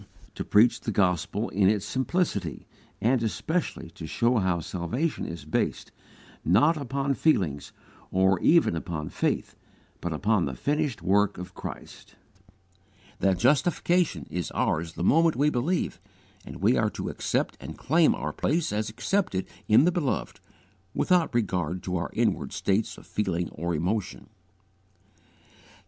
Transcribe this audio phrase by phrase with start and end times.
[0.33, 2.65] To preach the gospel in its simplicity,
[3.01, 5.91] and especially to show how salvation is based,
[6.43, 7.71] not upon feelings
[8.09, 9.55] or even upon faith,
[10.01, 12.15] but upon the finished work of Christ;
[13.19, 15.99] that justification is ours the moment we believe,
[16.47, 20.39] and we are to accept and claim our place as accepted in the Beloved
[20.95, 24.25] without regard to our inward states of feeling or emotion.